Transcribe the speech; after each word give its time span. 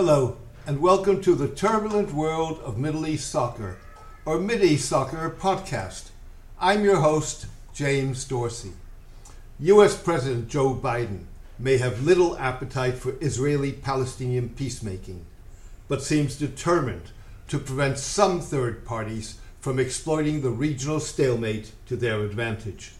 Hello, 0.00 0.36
and 0.64 0.80
welcome 0.80 1.20
to 1.22 1.34
the 1.34 1.48
turbulent 1.48 2.12
world 2.12 2.60
of 2.60 2.78
Middle 2.78 3.04
East 3.04 3.28
soccer, 3.32 3.78
or 4.24 4.38
Middle 4.38 4.66
East 4.66 4.88
Soccer 4.88 5.28
podcast. 5.28 6.10
I'm 6.60 6.84
your 6.84 7.00
host, 7.00 7.46
James 7.74 8.24
Dorsey. 8.24 8.74
US 9.58 10.00
President 10.00 10.46
Joe 10.46 10.72
Biden 10.72 11.24
may 11.58 11.78
have 11.78 12.04
little 12.04 12.38
appetite 12.38 12.94
for 12.94 13.16
Israeli 13.20 13.72
Palestinian 13.72 14.50
peacemaking, 14.50 15.26
but 15.88 16.00
seems 16.00 16.38
determined 16.38 17.10
to 17.48 17.58
prevent 17.58 17.98
some 17.98 18.40
third 18.40 18.84
parties 18.84 19.40
from 19.58 19.80
exploiting 19.80 20.42
the 20.42 20.50
regional 20.50 21.00
stalemate 21.00 21.72
to 21.86 21.96
their 21.96 22.20
advantage. 22.20 22.92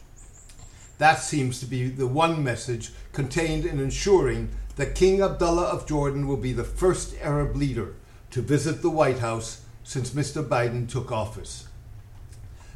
That 0.99 1.21
seems 1.21 1.61
to 1.61 1.67
be 1.67 1.89
the 1.89 2.09
one 2.09 2.43
message 2.43 2.91
contained 3.13 3.65
in 3.65 3.79
ensuring 3.79 4.51
that 4.77 4.95
King 4.95 5.23
Abdullah 5.23 5.67
of 5.67 5.87
Jordan 5.87 6.27
will 6.27 6.37
be 6.37 6.53
the 6.53 6.65
first 6.65 7.15
Arab 7.23 7.57
leader 7.57 7.95
to 8.31 8.43
visit 8.43 8.83
the 8.83 8.91
White 8.91 9.21
House 9.21 9.63
since 9.85 10.11
Mr. 10.11 10.47
Biden 10.47 10.89
took 10.89 11.11
office. 11.11 11.69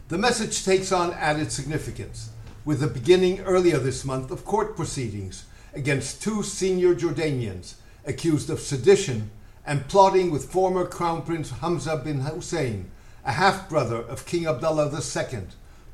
The 0.09 0.19
message 0.19 0.65
takes 0.65 0.93
on 0.93 1.13
added 1.15 1.51
significance 1.51 2.30
with 2.65 2.80
the 2.80 2.87
beginning 2.87 3.41
earlier 3.41 3.79
this 3.79 4.05
month 4.05 4.30
of 4.30 4.45
court 4.45 4.77
proceedings 4.77 5.45
against 5.75 6.23
two 6.23 6.43
senior 6.43 6.95
Jordanians 6.95 7.75
accused 8.07 8.51
of 8.51 8.61
sedition 8.61 9.30
and 9.66 9.89
plotting 9.89 10.30
with 10.30 10.51
former 10.51 10.87
Crown 10.87 11.23
Prince 11.23 11.51
Hamza 11.51 11.97
bin 11.97 12.21
Hussein, 12.21 12.91
a 13.25 13.33
half 13.33 13.69
brother 13.69 13.97
of 13.97 14.27
King 14.27 14.47
Abdullah 14.47 14.91
II, 14.93 15.43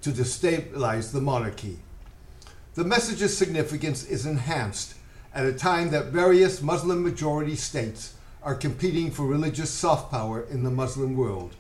to 0.01 0.11
destabilize 0.11 1.13
the 1.13 1.21
monarchy. 1.21 1.79
The 2.79 2.85
message's 2.85 3.37
significance 3.37 4.05
is 4.05 4.25
enhanced 4.25 4.95
at 5.35 5.45
a 5.45 5.53
time 5.53 5.91
that 5.91 6.13
various 6.13 6.63
Muslim 6.63 7.03
majority 7.03 7.57
states 7.57 8.15
are 8.41 8.55
competing 8.55 9.11
for 9.11 9.27
religious 9.27 9.69
soft 9.69 10.13
power 10.13 10.43
in 10.49 10.63
the 10.63 10.71
Muslim 10.71 11.17
world. 11.17 11.57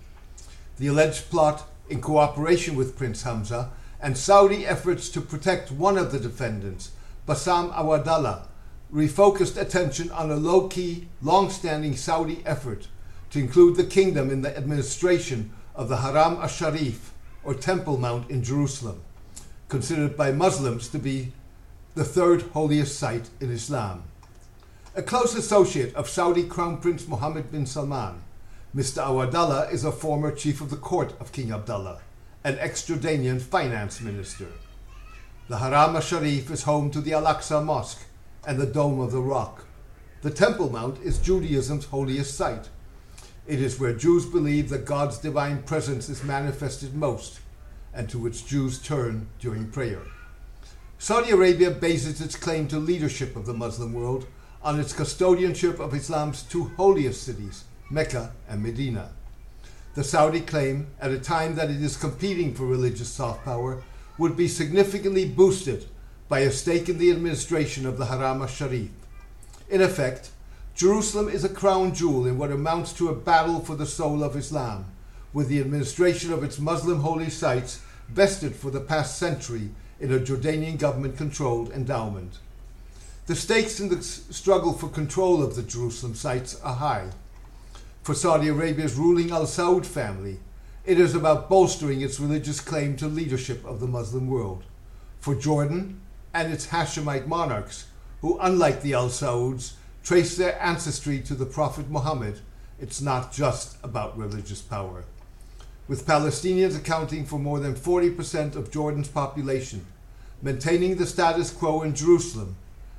The 0.78 0.86
alleged 0.86 1.28
plot, 1.28 1.68
in 1.88 2.00
cooperation 2.00 2.76
with 2.76 2.96
Prince 2.96 3.24
Hamza, 3.24 3.70
and 4.00 4.16
Saudi 4.16 4.64
efforts 4.64 5.08
to 5.08 5.20
protect 5.20 5.72
one 5.72 5.98
of 5.98 6.12
the 6.12 6.20
defendants, 6.20 6.92
Bassam 7.26 7.72
Awadallah, 7.72 8.46
refocused 8.94 9.60
attention 9.60 10.12
on 10.12 10.30
a 10.30 10.36
low 10.36 10.68
key, 10.68 11.08
long 11.20 11.50
standing 11.50 11.96
Saudi 11.96 12.42
effort 12.46 12.86
to 13.30 13.40
include 13.40 13.74
the 13.74 13.82
kingdom 13.82 14.30
in 14.30 14.42
the 14.42 14.56
administration 14.56 15.50
of 15.74 15.88
the 15.88 15.96
Haram 15.96 16.36
al 16.36 16.46
Sharif, 16.46 17.12
or 17.42 17.54
Temple 17.54 17.98
Mount 17.98 18.30
in 18.30 18.44
Jerusalem 18.44 19.02
considered 19.68 20.16
by 20.16 20.32
Muslims 20.32 20.88
to 20.88 20.98
be 20.98 21.32
the 21.94 22.04
third 22.04 22.42
holiest 22.52 22.98
site 22.98 23.28
in 23.40 23.50
Islam. 23.50 24.02
A 24.94 25.02
close 25.02 25.34
associate 25.34 25.94
of 25.94 26.08
Saudi 26.08 26.44
Crown 26.44 26.78
Prince 26.78 27.06
Mohammed 27.06 27.52
bin 27.52 27.66
Salman, 27.66 28.22
Mr. 28.74 29.02
Awadallah 29.02 29.72
is 29.72 29.84
a 29.84 29.92
former 29.92 30.30
chief 30.30 30.60
of 30.60 30.70
the 30.70 30.76
court 30.76 31.12
of 31.20 31.32
King 31.32 31.52
Abdullah, 31.52 32.00
an 32.44 32.58
ex 32.58 32.82
Jordanian 32.82 33.40
finance 33.40 34.00
minister. 34.00 34.48
The 35.48 35.58
Haram 35.58 36.00
Sharif 36.00 36.50
is 36.50 36.62
home 36.62 36.90
to 36.90 37.00
the 37.00 37.12
Al 37.12 37.24
Aqsa 37.24 37.64
Mosque 37.64 38.06
and 38.46 38.58
the 38.58 38.66
Dome 38.66 39.00
of 39.00 39.12
the 39.12 39.20
Rock. 39.20 39.64
The 40.22 40.30
Temple 40.30 40.70
Mount 40.70 40.98
is 41.02 41.18
Judaism's 41.18 41.86
holiest 41.86 42.34
site. 42.34 42.68
It 43.46 43.60
is 43.60 43.78
where 43.78 43.94
Jews 43.94 44.26
believe 44.26 44.68
that 44.70 44.84
God's 44.84 45.18
divine 45.18 45.62
presence 45.62 46.08
is 46.08 46.24
manifested 46.24 46.94
most 46.94 47.40
and 47.94 48.08
to 48.08 48.18
which 48.18 48.46
Jews 48.46 48.78
turn 48.78 49.28
during 49.38 49.70
prayer. 49.70 50.02
Saudi 50.98 51.30
Arabia 51.30 51.70
bases 51.70 52.20
its 52.20 52.36
claim 52.36 52.66
to 52.68 52.78
leadership 52.78 53.36
of 53.36 53.46
the 53.46 53.54
Muslim 53.54 53.92
world 53.92 54.26
on 54.62 54.80
its 54.80 54.92
custodianship 54.92 55.78
of 55.78 55.94
Islam's 55.94 56.42
two 56.42 56.72
holiest 56.76 57.22
cities, 57.22 57.64
Mecca 57.90 58.32
and 58.48 58.62
Medina. 58.62 59.10
The 59.94 60.04
Saudi 60.04 60.40
claim, 60.40 60.88
at 61.00 61.10
a 61.10 61.18
time 61.18 61.54
that 61.54 61.70
it 61.70 61.82
is 61.82 61.96
competing 61.96 62.54
for 62.54 62.66
religious 62.66 63.08
soft 63.08 63.44
power, 63.44 63.82
would 64.18 64.36
be 64.36 64.48
significantly 64.48 65.28
boosted 65.28 65.86
by 66.28 66.40
a 66.40 66.50
stake 66.50 66.88
in 66.88 66.98
the 66.98 67.10
administration 67.10 67.86
of 67.86 67.96
the 67.96 68.06
Haram 68.06 68.42
al 68.42 68.48
Sharif. 68.48 68.90
In 69.70 69.80
effect, 69.80 70.30
Jerusalem 70.74 71.28
is 71.28 71.44
a 71.44 71.48
crown 71.48 71.94
jewel 71.94 72.26
in 72.26 72.38
what 72.38 72.52
amounts 72.52 72.92
to 72.94 73.08
a 73.08 73.14
battle 73.14 73.60
for 73.60 73.74
the 73.74 73.86
soul 73.86 74.22
of 74.22 74.36
Islam, 74.36 74.86
with 75.32 75.48
the 75.48 75.60
administration 75.60 76.32
of 76.32 76.42
its 76.42 76.58
Muslim 76.58 77.00
holy 77.00 77.30
sites 77.30 77.80
vested 78.08 78.54
for 78.54 78.70
the 78.70 78.80
past 78.80 79.18
century 79.18 79.70
in 80.00 80.12
a 80.12 80.18
Jordanian 80.18 80.78
government 80.78 81.16
controlled 81.16 81.70
endowment. 81.72 82.38
The 83.26 83.36
stakes 83.36 83.78
in 83.78 83.90
the 83.90 84.02
struggle 84.02 84.72
for 84.72 84.88
control 84.88 85.42
of 85.42 85.54
the 85.54 85.62
Jerusalem 85.62 86.14
sites 86.14 86.58
are 86.62 86.76
high. 86.76 87.10
For 88.02 88.14
Saudi 88.14 88.48
Arabia's 88.48 88.94
ruling 88.94 89.30
Al 89.30 89.44
Saud 89.44 89.84
family, 89.84 90.38
it 90.86 90.98
is 90.98 91.14
about 91.14 91.50
bolstering 91.50 92.00
its 92.00 92.18
religious 92.18 92.60
claim 92.60 92.96
to 92.96 93.06
leadership 93.06 93.62
of 93.66 93.80
the 93.80 93.86
Muslim 93.86 94.28
world. 94.28 94.64
For 95.20 95.34
Jordan 95.34 96.00
and 96.32 96.50
its 96.50 96.68
Hashemite 96.68 97.26
monarchs, 97.26 97.86
who, 98.22 98.38
unlike 98.38 98.80
the 98.80 98.94
Al 98.94 99.10
Sauds, 99.10 99.74
trace 100.02 100.36
their 100.36 100.60
ancestry 100.62 101.20
to 101.20 101.34
the 101.34 101.44
Prophet 101.44 101.90
Muhammad, 101.90 102.40
it's 102.80 103.02
not 103.02 103.32
just 103.32 103.76
about 103.82 104.16
religious 104.16 104.62
power 104.62 105.04
with 105.88 106.06
Palestinians 106.06 106.76
accounting 106.76 107.24
for 107.24 107.38
more 107.38 107.58
than 107.58 107.74
40% 107.74 108.54
of 108.54 108.70
Jordan's 108.70 109.08
population, 109.08 109.86
maintaining 110.42 110.96
the 110.96 111.06
status 111.06 111.50
quo 111.50 111.82
in 111.82 111.94
Jerusalem, 111.94 112.56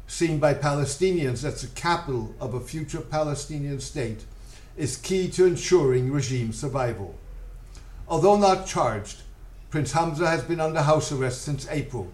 seen 0.08 0.40
by 0.40 0.56
Palestinians 0.56 1.44
as 1.44 1.62
the 1.62 1.68
capital 1.80 2.34
of 2.42 2.56
a 2.56 2.60
future 2.60 3.00
Palestinian 3.00 3.80
state, 3.80 4.26
is 4.76 4.98
key 4.98 5.30
to 5.30 5.46
ensuring 5.46 6.12
regime 6.12 6.52
survival. 6.52 7.14
Although 8.08 8.38
not 8.38 8.66
charged, 8.66 9.22
Prince 9.70 9.92
Hamza 9.92 10.28
has 10.28 10.44
been 10.44 10.60
under 10.60 10.82
house 10.82 11.12
arrest 11.12 11.44
since 11.44 11.68
April, 11.70 12.12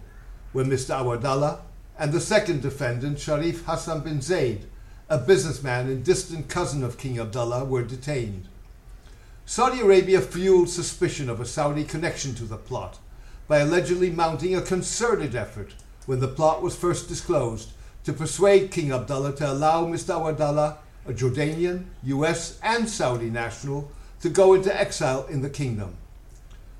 when 0.52 0.66
Mr. 0.66 0.94
Awadallah 0.94 1.60
and 1.98 2.12
the 2.12 2.20
second 2.20 2.60
defendant, 2.60 3.18
Sharif 3.18 3.64
Hassan 3.64 4.00
bin 4.00 4.20
Zaid, 4.20 4.66
a 5.08 5.16
businessman 5.16 5.86
and 5.86 6.04
distant 6.04 6.50
cousin 6.50 6.84
of 6.84 6.98
King 6.98 7.18
Abdullah, 7.18 7.64
were 7.64 7.82
detained. 7.82 8.48
Saudi 9.48 9.80
Arabia 9.80 10.20
fueled 10.20 10.68
suspicion 10.68 11.30
of 11.30 11.40
a 11.40 11.46
Saudi 11.46 11.84
connection 11.84 12.34
to 12.34 12.42
the 12.42 12.56
plot 12.56 12.98
by 13.46 13.58
allegedly 13.58 14.10
mounting 14.10 14.56
a 14.56 14.60
concerted 14.60 15.36
effort 15.36 15.72
when 16.04 16.18
the 16.18 16.26
plot 16.26 16.62
was 16.62 16.74
first 16.74 17.08
disclosed 17.08 17.70
to 18.02 18.12
persuade 18.12 18.72
King 18.72 18.90
Abdullah 18.90 19.36
to 19.36 19.48
allow 19.48 19.84
Mr. 19.84 20.18
Awadallah, 20.18 20.78
a 21.06 21.12
Jordanian, 21.12 21.84
US, 22.02 22.58
and 22.60 22.90
Saudi 22.90 23.30
national, 23.30 23.88
to 24.20 24.28
go 24.28 24.54
into 24.54 24.76
exile 24.76 25.24
in 25.26 25.42
the 25.42 25.48
kingdom. 25.48 25.94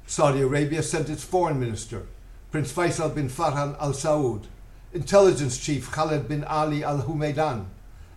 Saudi 0.09 0.41
Arabia 0.41 0.83
sent 0.83 1.09
its 1.09 1.23
foreign 1.23 1.61
minister, 1.61 2.03
Prince 2.51 2.73
Faisal 2.73 3.15
bin 3.15 3.29
Farhan 3.29 3.81
al 3.81 3.93
Saud, 3.93 4.47
intelligence 4.93 5.57
chief 5.57 5.93
Khaled 5.93 6.27
bin 6.27 6.43
Ali 6.43 6.83
al 6.83 7.03
Humaidan, 7.03 7.67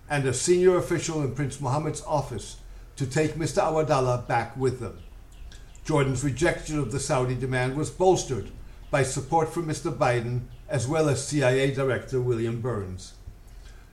and 0.10 0.26
a 0.26 0.34
senior 0.34 0.76
official 0.76 1.22
in 1.22 1.36
Prince 1.36 1.62
Mohammed's 1.62 2.02
office 2.08 2.58
to 3.00 3.08
take 3.08 3.36
Mr. 3.36 3.64
Awadallah 3.64 4.28
back 4.28 4.58
with 4.58 4.82
them. 4.82 5.00
Jordan's 5.86 6.22
rejection 6.22 6.78
of 6.78 6.92
the 6.92 7.00
Saudi 7.00 7.34
demand 7.34 7.78
was 7.78 7.90
bolstered 7.90 8.52
by 8.92 9.04
support 9.04 9.54
from 9.54 9.68
Mr. 9.68 9.90
Biden 9.90 10.42
as 10.68 10.86
well 10.86 11.08
as 11.08 11.26
CIA 11.26 11.74
Director 11.74 12.20
William 12.20 12.60
Burns. 12.60 13.14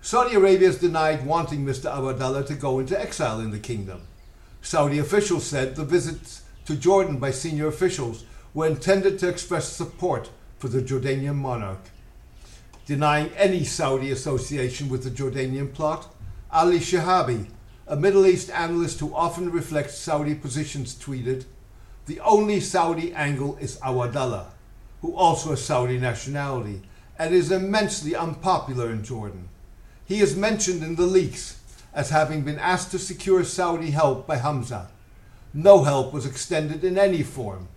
Saudi 0.02 0.34
Arabia 0.34 0.66
has 0.66 0.78
denied 0.78 1.24
wanting 1.24 1.64
Mr. 1.64 1.88
Awadallah 1.88 2.48
to 2.48 2.54
go 2.54 2.80
into 2.80 3.00
exile 3.00 3.38
in 3.38 3.52
the 3.52 3.60
kingdom. 3.60 4.02
Saudi 4.60 4.98
officials 4.98 5.46
said 5.46 5.76
the 5.76 5.84
visits 5.84 6.42
to 6.64 6.74
Jordan 6.74 7.20
by 7.20 7.30
senior 7.30 7.68
officials 7.68 8.24
were 8.54 8.66
intended 8.66 9.20
to 9.20 9.28
express 9.28 9.68
support 9.68 10.30
for 10.58 10.66
the 10.66 10.82
Jordanian 10.82 11.36
monarch. 11.36 11.90
Denying 12.86 13.30
any 13.36 13.62
Saudi 13.62 14.10
association 14.10 14.88
with 14.88 15.04
the 15.04 15.10
Jordanian 15.10 15.72
plot, 15.72 16.12
Ali 16.50 16.80
Shahabi, 16.80 17.46
a 17.88 17.96
Middle 17.96 18.26
East 18.26 18.50
analyst 18.50 18.98
who 18.98 19.14
often 19.14 19.50
reflects 19.50 19.96
Saudi 19.96 20.34
positions 20.34 20.94
tweeted, 20.94 21.44
The 22.06 22.18
only 22.20 22.58
Saudi 22.58 23.12
angle 23.12 23.56
is 23.58 23.78
Awadallah, 23.78 24.46
who 25.02 25.14
also 25.14 25.50
has 25.50 25.64
Saudi 25.64 25.98
nationality 25.98 26.82
and 27.18 27.32
is 27.32 27.52
immensely 27.52 28.16
unpopular 28.16 28.90
in 28.90 29.04
Jordan. 29.04 29.48
He 30.04 30.20
is 30.20 30.36
mentioned 30.36 30.82
in 30.82 30.96
the 30.96 31.06
leaks 31.06 31.60
as 31.94 32.10
having 32.10 32.42
been 32.42 32.58
asked 32.58 32.90
to 32.90 32.98
secure 32.98 33.44
Saudi 33.44 33.92
help 33.92 34.26
by 34.26 34.36
Hamza. 34.36 34.88
No 35.54 35.84
help 35.84 36.12
was 36.12 36.26
extended 36.26 36.84
in 36.84 36.98
any 36.98 37.22
form, 37.22 37.68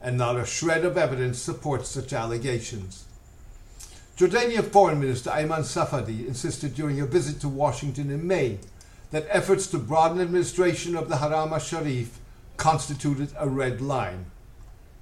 and 0.00 0.16
not 0.16 0.36
a 0.36 0.46
shred 0.46 0.84
of 0.84 0.96
evidence 0.96 1.38
supports 1.38 1.90
such 1.90 2.12
allegations. 2.12 3.04
Jordanian 4.16 4.64
Foreign 4.64 4.98
Minister 4.98 5.30
Ayman 5.30 5.60
Safadi 5.60 6.26
insisted 6.26 6.74
during 6.74 7.00
a 7.00 7.06
visit 7.06 7.40
to 7.40 7.48
Washington 7.48 8.10
in 8.10 8.26
May 8.26 8.58
that 9.10 9.26
efforts 9.30 9.66
to 9.68 9.78
broaden 9.78 10.20
administration 10.20 10.94
of 10.94 11.08
the 11.08 11.16
Haram 11.16 11.52
al-Sharif 11.52 12.18
constituted 12.56 13.32
a 13.38 13.48
red 13.48 13.80
line. 13.80 14.26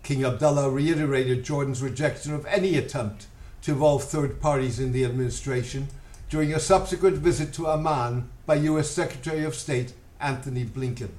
King 0.03 0.25
Abdullah 0.25 0.70
reiterated 0.70 1.44
Jordan's 1.44 1.82
rejection 1.82 2.32
of 2.32 2.47
any 2.47 2.76
attempt 2.76 3.26
to 3.62 3.73
involve 3.73 4.05
third 4.05 4.41
parties 4.41 4.79
in 4.79 4.93
the 4.93 5.05
administration, 5.05 5.88
during 6.29 6.53
a 6.53 6.61
subsequent 6.61 7.17
visit 7.17 7.53
to 7.55 7.69
Amman 7.69 8.29
by 8.47 8.55
U.S. 8.56 8.88
Secretary 8.88 9.44
of 9.44 9.55
State 9.55 9.93
Antony 10.20 10.64
Blinken. 10.64 11.11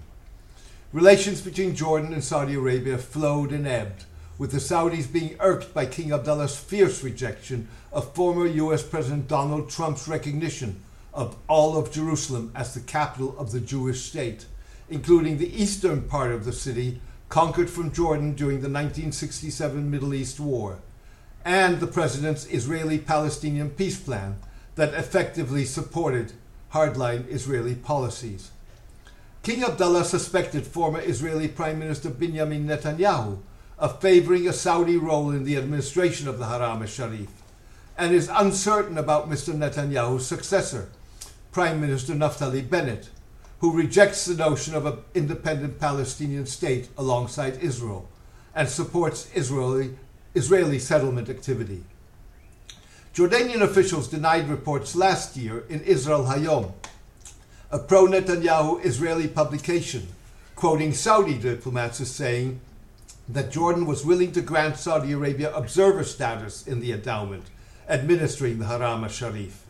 Relations 0.94 1.42
between 1.42 1.75
Jordan 1.75 2.13
and 2.13 2.24
Saudi 2.24 2.54
Arabia 2.54 2.98
flowed 2.98 3.51
and 3.51 3.68
ebbed, 3.68 4.06
with 4.38 4.51
the 4.51 4.60
Saudis 4.60 5.12
being 5.12 5.36
irked 5.40 5.74
by 5.74 5.86
King 5.86 6.13
Abdullah's 6.13 6.57
fierce 6.57 7.04
rejection 7.04 7.68
of 7.92 8.13
former 8.13 8.45
US 8.45 8.83
President 8.83 9.28
Donald 9.28 9.69
Trump's 9.69 10.07
recognition 10.07 10.81
of 11.18 11.36
all 11.48 11.75
of 11.75 11.92
Jerusalem 11.92 12.52
as 12.54 12.75
the 12.75 12.80
capital 12.80 13.36
of 13.40 13.52
the 13.52 13.60
Jewish 13.60 14.04
state, 14.04 14.46
including 14.88 15.40
the 15.40 15.62
eastern 15.62 16.04
part 16.04 16.31
of 16.31 16.46
the 16.46 16.54
city 16.54 17.02
conquered 17.28 17.72
from 17.72 17.92
Jordan 17.92 18.36
during 18.36 18.58
the 18.58 18.69
1967 18.69 19.90
Middle 19.90 20.14
East 20.14 20.40
War, 20.40 20.78
and 21.44 21.80
the 21.80 21.88
president's 21.88 22.46
Israeli 22.46 23.00
Palestinian 23.00 23.72
peace 23.72 24.00
plan 24.00 24.38
that 24.75 24.94
effectively 24.94 25.66
supported 25.66 26.34
hardline 26.72 27.28
Israeli 27.28 27.74
policies. 27.74 28.52
King 29.42 29.64
Abdullah 29.64 30.06
suspected 30.06 30.68
former 30.68 31.02
Israeli 31.02 31.48
Prime 31.48 31.80
Minister 31.80 32.12
Benjamin 32.12 32.68
Netanyahu 32.68 33.40
of 33.80 34.02
favoring 34.02 34.48
a 34.48 34.54
Saudi 34.54 34.98
role 34.98 35.31
in 35.31 35.46
the 35.46 35.58
administration 35.58 36.28
of 36.28 36.38
the 36.38 36.46
Haram 36.46 36.84
al-Sharif 36.84 37.30
and 37.98 38.14
is 38.14 38.30
uncertain 38.31 39.00
about 39.00 39.30
Mr. 39.30 39.56
Netanyahu's 39.56 40.28
successor, 40.28 40.90
Prime 41.52 41.82
Minister 41.82 42.14
Naftali 42.14 42.68
Bennett, 42.70 43.10
who 43.60 43.76
rejects 43.76 44.26
the 44.26 44.36
notion 44.36 44.76
of 44.76 44.86
an 44.86 44.98
independent 45.16 45.80
Palestinian 45.80 46.46
state 46.46 46.90
alongside 46.98 47.58
Israel 47.62 48.08
and 48.54 48.70
supports 48.70 49.30
Israeli, 49.36 49.96
Israeli 50.36 50.80
settlement 50.80 51.30
activity. 51.30 51.84
Jordanian 53.14 53.62
officials 53.62 54.08
denied 54.08 54.48
reports 54.48 54.96
last 54.96 55.36
year 55.36 55.64
in 55.70 55.82
Israel 55.82 56.26
Hayom, 56.26 56.72
a 57.72 57.80
pro 57.80 58.06
Netanyahu 58.06 58.84
Israeli 58.86 59.28
publication, 59.28 60.08
quoting 60.56 60.94
Saudi 60.94 61.38
diplomats 61.38 62.00
as 62.00 62.12
saying 62.12 62.60
that 63.30 63.52
Jordan 63.52 63.86
was 63.86 64.06
willing 64.06 64.32
to 64.32 64.42
grant 64.42 64.78
Saudi 64.78 65.12
Arabia 65.12 65.54
observer 65.54 66.04
status 66.04 66.66
in 66.68 66.80
the 66.80 66.92
endowment, 66.92 67.44
administering 67.90 68.60
the 68.60 68.66
Haram 68.66 69.04
al 69.04 69.10
Sharif. 69.10 69.67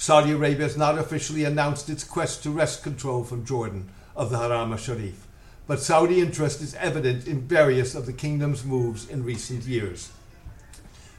Saudi 0.00 0.30
Arabia 0.30 0.62
has 0.62 0.78
not 0.78 0.96
officially 0.96 1.44
announced 1.44 1.90
its 1.90 2.04
quest 2.04 2.42
to 2.42 2.50
wrest 2.50 2.82
control 2.82 3.22
from 3.22 3.44
Jordan 3.44 3.90
of 4.16 4.30
the 4.30 4.38
Haram 4.38 4.74
Sharif, 4.78 5.26
but 5.66 5.78
Saudi 5.78 6.22
interest 6.22 6.62
is 6.62 6.74
evident 6.76 7.26
in 7.26 7.42
various 7.42 7.94
of 7.94 8.06
the 8.06 8.12
kingdom's 8.14 8.64
moves 8.64 9.06
in 9.10 9.22
recent 9.22 9.64
years. 9.64 10.10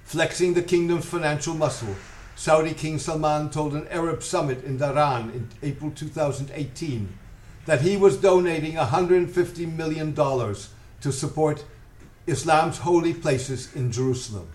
Flexing 0.03 0.55
the 0.55 0.63
kingdom's 0.63 1.05
financial 1.05 1.53
muscle, 1.53 1.95
Saudi 2.35 2.73
King 2.73 2.97
Salman 2.97 3.51
told 3.51 3.75
an 3.75 3.87
Arab 3.89 4.23
summit 4.23 4.63
in 4.63 4.79
Dhahran 4.79 5.31
in 5.31 5.47
April 5.61 5.91
2018 5.91 7.07
that 7.67 7.81
he 7.81 7.97
was 7.97 8.17
donating 8.17 8.73
$150 8.73 9.75
million 9.75 10.15
to 10.15 11.11
support 11.11 11.63
Islam's 12.25 12.79
holy 12.79 13.13
places 13.13 13.71
in 13.75 13.91
Jerusalem. 13.91 14.47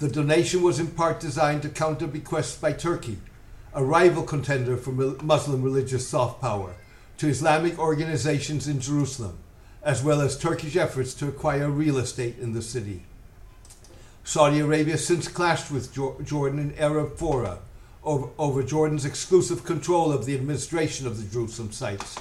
The 0.00 0.08
donation 0.08 0.62
was 0.62 0.80
in 0.80 0.86
part 0.86 1.20
designed 1.20 1.60
to 1.60 1.68
counter 1.68 2.06
bequests 2.06 2.56
by 2.56 2.72
Turkey, 2.72 3.18
a 3.74 3.84
rival 3.84 4.22
contender 4.22 4.78
for 4.78 4.92
Muslim 4.92 5.62
religious 5.62 6.08
soft 6.08 6.40
power, 6.40 6.74
to 7.18 7.28
Islamic 7.28 7.78
organizations 7.78 8.66
in 8.66 8.80
Jerusalem, 8.80 9.36
as 9.82 10.02
well 10.02 10.22
as 10.22 10.38
Turkish 10.38 10.74
efforts 10.74 11.12
to 11.14 11.28
acquire 11.28 11.68
real 11.68 11.98
estate 11.98 12.38
in 12.38 12.54
the 12.54 12.62
city. 12.62 13.02
Saudi 14.24 14.60
Arabia 14.60 14.96
since 14.96 15.28
clashed 15.28 15.70
with 15.70 15.94
Jordan 16.24 16.58
in 16.58 16.78
Arab 16.78 17.18
fora 17.18 17.58
over, 18.02 18.30
over, 18.38 18.62
Jordan's 18.62 19.04
exclusive 19.04 19.64
control 19.64 20.12
of 20.12 20.24
the 20.24 20.34
administration 20.34 21.06
of 21.06 21.18
the 21.18 21.30
Jerusalem 21.30 21.72
sites 21.72 22.18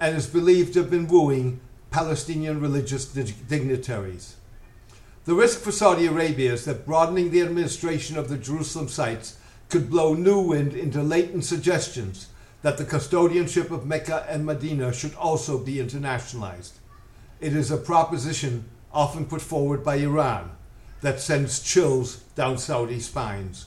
and 0.00 0.16
is 0.16 0.26
believed 0.26 0.72
to 0.72 0.80
have 0.80 0.90
been 0.90 1.06
wooing 1.06 1.60
Palestinian 1.90 2.58
religious 2.58 3.04
dignitaries. 3.04 4.36
The 5.28 5.34
risk 5.34 5.60
for 5.60 5.72
Saudi 5.72 6.06
Arabia 6.06 6.54
is 6.54 6.64
that 6.64 6.86
broadening 6.86 7.30
the 7.30 7.42
administration 7.42 8.16
of 8.16 8.30
the 8.30 8.38
Jerusalem 8.38 8.88
sites 8.88 9.36
could 9.68 9.90
blow 9.90 10.14
new 10.14 10.40
wind 10.40 10.72
into 10.72 11.02
latent 11.02 11.44
suggestions 11.44 12.28
that 12.62 12.78
the 12.78 12.86
custodianship 12.86 13.70
of 13.70 13.84
Mecca 13.84 14.24
and 14.26 14.46
Medina 14.46 14.90
should 14.90 15.14
also 15.16 15.58
be 15.58 15.74
internationalized. 15.74 16.78
It 17.42 17.54
is 17.54 17.70
a 17.70 17.76
proposition 17.76 18.70
often 18.90 19.26
put 19.26 19.42
forward 19.42 19.84
by 19.84 19.96
Iran 19.96 20.52
that 21.02 21.20
sends 21.20 21.60
chills 21.60 22.22
down 22.34 22.56
Saudi 22.56 22.98
spines. 22.98 23.66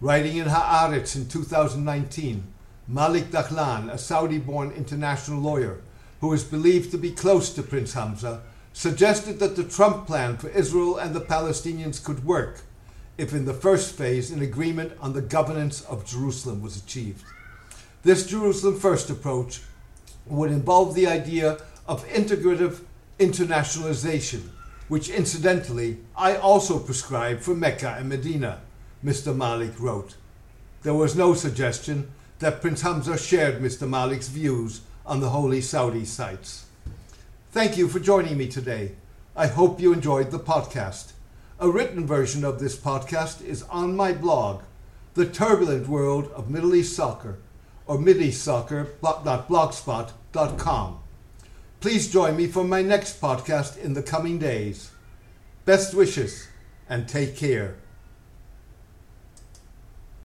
Writing 0.00 0.38
in 0.38 0.48
Haaretz 0.48 1.14
in 1.14 1.28
2019, 1.28 2.42
Malik 2.88 3.30
Dahlan, 3.30 3.88
a 3.88 3.98
Saudi 3.98 4.38
born 4.38 4.72
international 4.72 5.38
lawyer 5.38 5.80
who 6.20 6.32
is 6.32 6.42
believed 6.42 6.90
to 6.90 6.98
be 6.98 7.12
close 7.12 7.50
to 7.50 7.62
Prince 7.62 7.92
Hamza, 7.92 8.42
suggested 8.72 9.38
that 9.38 9.56
the 9.56 9.64
Trump 9.64 10.06
plan 10.06 10.36
for 10.36 10.48
Israel 10.48 10.96
and 10.96 11.14
the 11.14 11.20
Palestinians 11.20 12.02
could 12.02 12.24
work 12.24 12.62
if, 13.18 13.32
in 13.32 13.44
the 13.44 13.54
first 13.54 13.94
phase, 13.94 14.30
an 14.30 14.42
agreement 14.42 14.92
on 15.00 15.12
the 15.12 15.20
governance 15.20 15.82
of 15.82 16.06
Jerusalem 16.06 16.62
was 16.62 16.76
achieved. 16.76 17.24
This 18.02 18.26
Jerusalem 18.26 18.78
First 18.78 19.10
approach 19.10 19.60
would 20.26 20.50
involve 20.50 20.94
the 20.94 21.06
idea 21.06 21.58
of 21.86 22.06
integrative 22.08 22.80
internationalization 23.18 24.48
which 24.92 25.08
incidentally 25.08 25.96
I 26.14 26.36
also 26.36 26.78
prescribe 26.78 27.40
for 27.40 27.54
Mecca 27.54 27.96
and 27.98 28.10
Medina, 28.10 28.60
Mr. 29.02 29.34
Malik 29.34 29.80
wrote. 29.80 30.16
There 30.82 30.92
was 30.92 31.16
no 31.16 31.32
suggestion 31.32 32.10
that 32.40 32.60
Prince 32.60 32.82
Hamza 32.82 33.16
shared 33.16 33.62
Mr. 33.62 33.88
Malik's 33.88 34.28
views 34.28 34.82
on 35.06 35.20
the 35.20 35.30
holy 35.30 35.62
Saudi 35.62 36.04
sites. 36.04 36.66
Thank 37.52 37.76
you 37.76 37.86
for 37.86 38.00
joining 38.00 38.36
me 38.38 38.48
today. 38.48 38.92
I 39.36 39.46
hope 39.46 39.78
you 39.78 39.92
enjoyed 39.92 40.30
the 40.30 40.38
podcast. 40.38 41.12
A 41.60 41.68
written 41.68 42.06
version 42.06 42.46
of 42.46 42.58
this 42.58 42.74
podcast 42.74 43.44
is 43.44 43.62
on 43.64 43.94
my 43.94 44.14
blog, 44.14 44.62
The 45.12 45.26
Turbulent 45.26 45.86
World 45.86 46.32
of 46.34 46.48
Middle 46.48 46.74
East 46.74 46.96
Soccer, 46.96 47.40
or 47.86 47.98
mideastsoccer.blogspot.com. 47.98 50.98
Please 51.80 52.10
join 52.10 52.38
me 52.38 52.46
for 52.46 52.64
my 52.64 52.80
next 52.80 53.20
podcast 53.20 53.76
in 53.76 53.92
the 53.92 54.02
coming 54.02 54.38
days. 54.38 54.90
Best 55.66 55.92
wishes 55.92 56.48
and 56.88 57.06
take 57.06 57.36
care. 57.36 57.76